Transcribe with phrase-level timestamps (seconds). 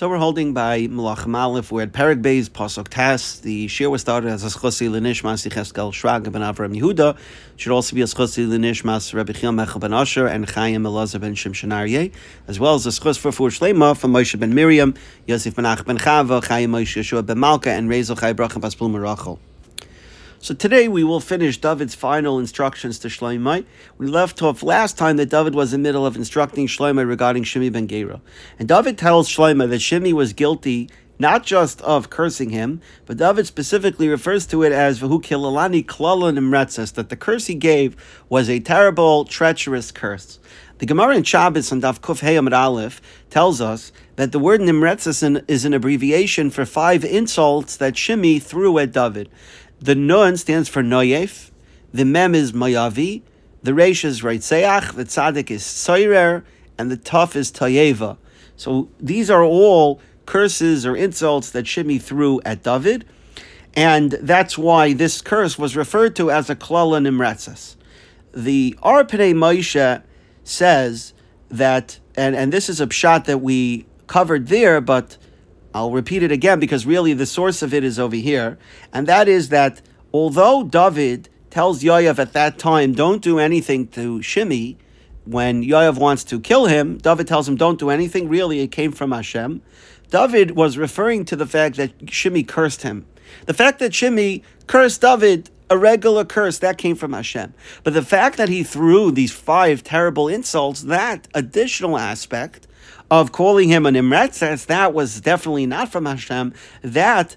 [0.00, 1.70] So we're holding by Malachim Aleph.
[1.70, 3.40] We're at Perek Beis Pasuk Tas.
[3.40, 7.18] The shir was started as a schusi l'nishmas Yecheskel Shrag ben Avram Yehuda.
[7.58, 11.34] Should also be a schusi l'nishmas Rabbi Chil Mechel ben Asher and Chaim Elazar ben
[11.34, 12.14] Shimshon Aryeh,
[12.48, 14.94] as well as a schus for Fur Shlema from Moshe ben Miriam,
[15.26, 18.98] Yosef ben Ach ben Chava, Chaim Moshe Yeshua ben Malka, and Rezel Chai Brachim Pasplum
[18.98, 19.38] Rachel.
[20.42, 23.66] So today we will finish David's final instructions to Shloimeh.
[23.98, 27.44] We left off last time that David was in the middle of instructing Shloimeh regarding
[27.44, 28.22] Shimi ben Gera.
[28.58, 33.46] And David tells Shloimeh that Shimi was guilty not just of cursing him, but David
[33.46, 37.94] specifically refers to it as Vahu Kilalani Klala Nimretzes, that the curse he gave
[38.30, 40.38] was a terrible, treacherous curse.
[40.78, 45.44] The Gemara in Shabbos on Daf Kuf Amid Aleph tells us that the word Nimretzes
[45.46, 49.28] is an abbreviation for five insults that Shimi threw at David.
[49.80, 51.50] The Nun stands for Noyef,
[51.90, 53.22] the Mem is Mayavi,
[53.62, 56.44] the Reish is Reitzeach, the Tzadik is Tzoirer,
[56.76, 58.18] and the Tuf is Tayeva.
[58.56, 63.06] So these are all curses or insults that Shimi threw at David,
[63.72, 67.76] and that's why this curse was referred to as a Klala Nimretzes.
[68.34, 70.02] The Arpene Moshe
[70.44, 71.14] says
[71.48, 75.16] that, and, and this is a pshat that we covered there, but
[75.74, 78.58] I'll repeat it again because really the source of it is over here,
[78.92, 79.80] and that is that
[80.12, 84.76] although David tells Yoav at that time, don't do anything to Shimi,
[85.24, 88.28] when Yoav wants to kill him, David tells him, don't do anything.
[88.28, 89.62] Really, it came from Hashem.
[90.10, 93.06] David was referring to the fact that Shimi cursed him.
[93.46, 97.54] The fact that Shimi cursed David, a regular curse, that came from Hashem.
[97.84, 102.66] But the fact that he threw these five terrible insults, that additional aspect,
[103.10, 106.54] of calling him an Imretzes, that was definitely not from Hashem.
[106.82, 107.36] That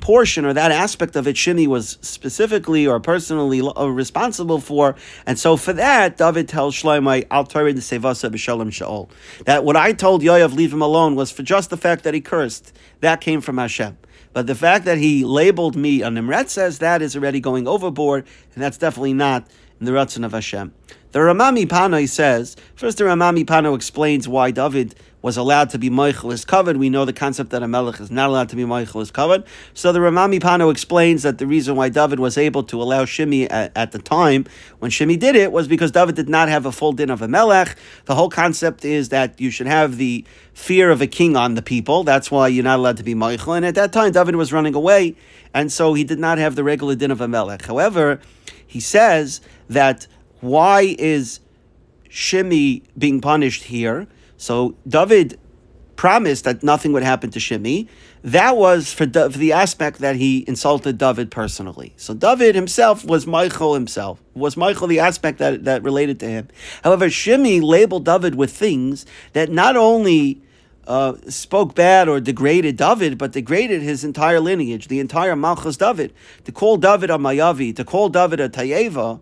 [0.00, 4.96] portion or that aspect of it, Shimi was specifically or personally uh, responsible for.
[5.26, 9.10] And so for that, David tells Shlomo, I'll turn the Sevasa B'Shalom Shaol.
[9.44, 12.20] That what I told Yoav, leave him alone, was for just the fact that he
[12.20, 12.72] cursed.
[13.00, 13.98] That came from Hashem.
[14.32, 18.62] But the fact that he labeled me an Imretzes, that is already going overboard, and
[18.62, 19.46] that's definitely not
[19.80, 20.72] in the Ratzon of Hashem.
[21.12, 25.90] The Ramami Panoi says, first the Ramami Pano explains why David was allowed to be
[25.90, 26.76] mochel is covered.
[26.76, 29.44] We know the concept that a melech is not allowed to be mochel is covered.
[29.74, 33.48] So the Ramami Pano explains that the reason why David was able to allow Shimi
[33.50, 34.46] at, at, the time
[34.78, 37.28] when Shimi did it was because David did not have a full din of a
[37.28, 37.76] melech.
[38.04, 40.24] The whole concept is that you should have the
[40.54, 42.04] fear of a king on the people.
[42.04, 43.56] That's why you're not allowed to be mochel.
[43.56, 45.16] And at that time, David was running away,
[45.52, 47.66] and so he did not have the regular din of a melech.
[47.66, 48.20] However,
[48.70, 50.06] he says that
[50.40, 51.40] why is
[52.08, 54.06] Shimi being punished here?
[54.36, 55.40] So David
[55.96, 57.88] promised that nothing would happen to Shimi.
[58.22, 61.94] That was for, for, the aspect that he insulted David personally.
[61.96, 64.22] So David himself was mochel himself.
[64.34, 66.46] Was mochel the aspect that, that related to him?
[66.84, 70.40] However, Shimi labeled David with things that not only
[70.90, 76.12] uh, spoke bad or degraded David, but degraded his entire lineage, the entire Malchus David.
[76.44, 79.20] To call David a Mayavi, to call David a Tayeva,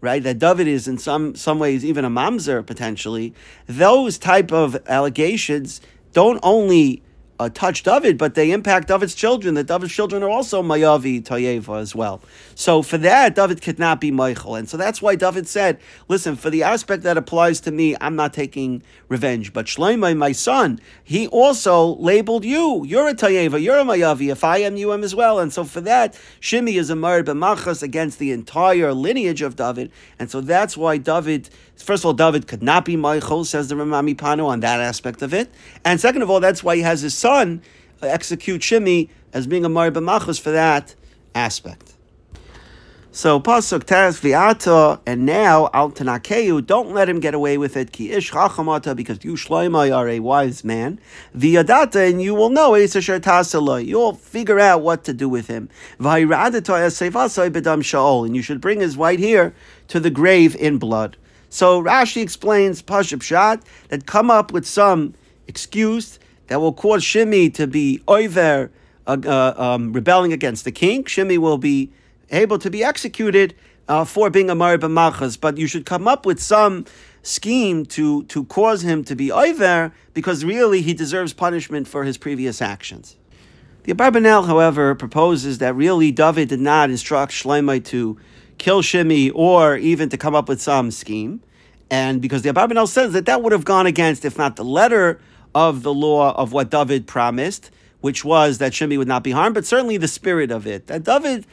[0.00, 0.22] right?
[0.22, 3.34] That David is in some some ways even a mamzer potentially.
[3.66, 5.82] Those type of allegations
[6.14, 7.02] don't only
[7.40, 9.54] uh, touch David, but they impact David's children.
[9.54, 12.20] That David's children are also Mayavi Tayeva as well.
[12.54, 16.36] So for that, David could not be mochel, and so that's why David said, "Listen,
[16.36, 19.54] for the aspect that applies to me, I'm not taking revenge.
[19.54, 22.84] But Shlomo, my son, he also labeled you.
[22.84, 23.60] You're a Tayeva.
[23.60, 24.30] You're a Mayavi.
[24.30, 25.38] If I am, you am as well.
[25.38, 26.12] And so for that,
[26.42, 30.98] Shimi is a Mar b'machas against the entire lineage of David, and so that's why
[30.98, 31.48] David."
[31.82, 35.22] First of all, David could not be mochel, says the Ramami Pano on that aspect
[35.22, 35.50] of it.
[35.84, 37.62] And second of all, that's why he has his son
[38.02, 40.94] execute Shimi as being a Mari B'machus for that
[41.34, 41.94] aspect.
[43.12, 46.64] So pasuk tas viata, and now al tanakeu.
[46.64, 47.90] Don't let him get away with it.
[47.90, 51.00] Ki ish chachamata, because you shloimai are a wise man.
[51.36, 53.84] Viadata, and you will know asher tasala.
[53.84, 55.68] You'll figure out what to do with him.
[55.98, 59.54] Vayradata bedam shaol, and you should bring his white hair
[59.88, 61.16] to the grave in blood.
[61.50, 65.14] So Rashi explains Pashup Shat that come up with some
[65.46, 68.70] excuse that will cause Shimi to be over
[69.06, 71.04] uh, uh, um, rebelling against the king.
[71.04, 71.90] Shimi will be
[72.30, 73.54] able to be executed
[73.88, 76.84] uh, for being a Marib Machas, but you should come up with some
[77.22, 82.16] scheme to, to cause him to be over because really he deserves punishment for his
[82.16, 83.16] previous actions.
[83.82, 88.18] The Abarbanel, however, proposes that really David did not instruct Shlomo to
[88.60, 91.42] kill Shimi or even to come up with some scheme.
[91.90, 95.20] And because the Abarbanel says that that would have gone against, if not the letter
[95.54, 99.54] of the law of what David promised, which was that Shimi would not be harmed,
[99.54, 100.86] but certainly the spirit of it.
[100.86, 101.46] That David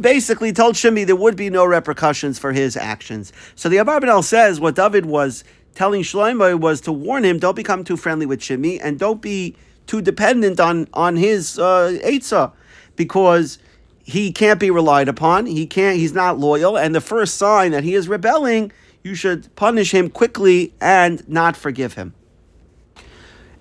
[0.00, 3.32] basically told Shimi there would be no repercussions for his actions.
[3.54, 5.44] So the Abarbanel says what David was
[5.76, 9.54] telling Shlomo was to warn him, don't become too friendly with Shimi and don't be
[9.86, 12.52] too dependent on on his uh, Eitzah,
[12.96, 13.58] because
[14.04, 15.46] he can't be relied upon.
[15.46, 15.96] He can't.
[15.96, 18.70] He's not loyal, and the first sign that he is rebelling,
[19.02, 22.14] you should punish him quickly and not forgive him.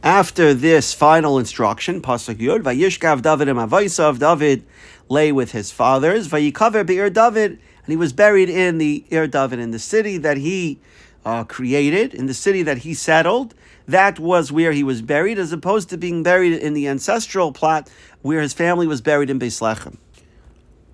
[0.04, 4.66] After this final instruction, Pasuk Yud, Vayishkav David and Avaisav, David
[5.08, 9.60] lay with his fathers, Vayikaver B'Ir David, and he was buried in the Ir David,
[9.60, 10.82] in the city that he
[11.24, 13.56] uh, created, in the city that he settled.
[13.88, 17.90] That was where he was buried, as opposed to being buried in the ancestral plot
[18.22, 19.98] where his family was buried in Beis Lechem.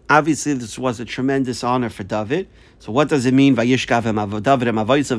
[0.10, 2.48] Obviously, this was a tremendous honor for David.
[2.80, 3.54] So what does it mean,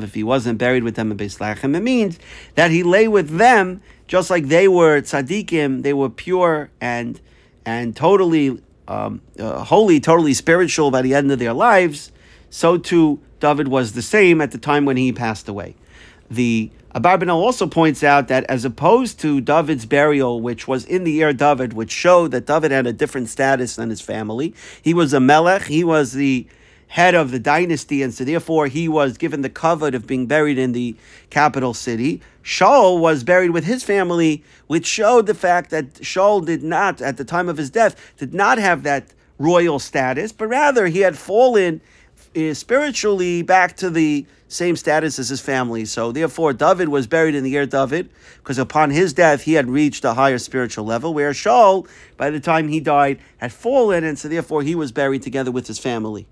[0.03, 1.75] if he wasn't buried with them in Beis Lechem?
[1.77, 2.19] It means
[2.55, 7.21] that he lay with them just like they were tzaddikim, they were pure and
[7.65, 12.11] and totally um, uh, holy, totally spiritual by the end of their lives.
[12.49, 15.75] So too, David was the same at the time when he passed away.
[16.29, 21.21] The Abarbanel also points out that as opposed to David's burial, which was in the
[21.21, 25.13] Ir David, which showed that David had a different status than his family, he was
[25.13, 26.45] a melech, he was the
[26.87, 30.57] head of the dynasty, and so therefore he was given the covet of being buried
[30.57, 30.93] in the
[31.29, 32.21] capital city.
[32.43, 37.15] Shaul was buried with his family, which showed the fact that Shaul did not, at
[37.15, 41.17] the time of his death, did not have that royal status, but rather he had
[41.17, 41.79] fallen
[42.35, 45.85] uh, spiritually back to the same status as his family.
[45.85, 49.69] So therefore, David was buried in the Ir David, because upon his death he had
[49.69, 51.87] reached a higher spiritual level, where Shaul,
[52.17, 55.67] by the time he died, had fallen, and so therefore he was buried together with
[55.67, 56.27] his family.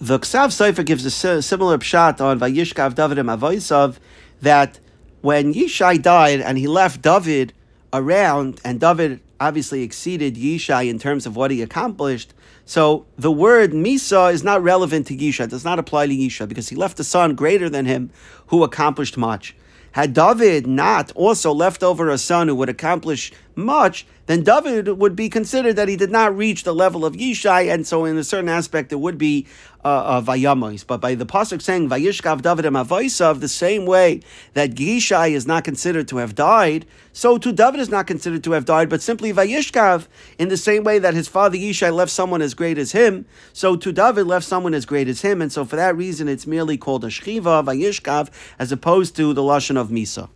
[0.00, 3.96] The Ksav Sofer gives a similar pshat on Vayishkav David and Avoisav
[4.40, 4.80] that
[5.20, 7.52] when Yishai died and he left David
[7.92, 12.34] around, and David obviously exceeded Yishai in terms of what he accomplished.
[12.66, 16.68] So the word Misa is not relevant to Yishai, does not apply to Yishai because
[16.68, 18.10] he left a son greater than him
[18.48, 19.56] who accomplished much.
[19.92, 25.16] Had David not also left over a son who would accomplish much, then David would
[25.16, 28.24] be considered that he did not reach the level of Yishai, and so in a
[28.24, 29.46] certain aspect it would be
[29.84, 30.20] uh, uh.
[30.20, 34.20] But by the pasuk saying Vayishkav David Amavoisav, the same way
[34.54, 38.52] that Yishai is not considered to have died, so too David is not considered to
[38.52, 40.06] have died, but simply Vayishkav,
[40.38, 43.74] in the same way that his father Yishai left someone as great as him, so
[43.76, 46.76] too David left someone as great as him, and so for that reason it's merely
[46.76, 50.28] called a Shchiva, Vayishkav, as opposed to the Lashon of Misa.